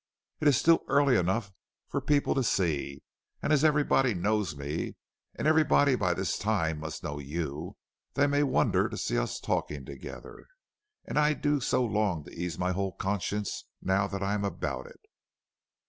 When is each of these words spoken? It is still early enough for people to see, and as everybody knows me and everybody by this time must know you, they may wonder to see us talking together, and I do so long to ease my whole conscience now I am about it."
It 0.39 0.47
is 0.47 0.57
still 0.57 0.83
early 0.87 1.15
enough 1.15 1.51
for 1.87 2.01
people 2.01 2.33
to 2.33 2.41
see, 2.41 3.03
and 3.39 3.53
as 3.53 3.63
everybody 3.63 4.15
knows 4.15 4.55
me 4.55 4.95
and 5.35 5.47
everybody 5.47 5.93
by 5.93 6.15
this 6.15 6.39
time 6.39 6.79
must 6.79 7.03
know 7.03 7.19
you, 7.19 7.77
they 8.15 8.25
may 8.25 8.41
wonder 8.41 8.89
to 8.89 8.97
see 8.97 9.19
us 9.19 9.39
talking 9.39 9.85
together, 9.85 10.47
and 11.05 11.19
I 11.19 11.33
do 11.35 11.59
so 11.59 11.85
long 11.85 12.23
to 12.23 12.33
ease 12.33 12.57
my 12.57 12.71
whole 12.71 12.93
conscience 12.93 13.65
now 13.79 14.07
I 14.07 14.33
am 14.33 14.43
about 14.43 14.87
it." 14.87 15.01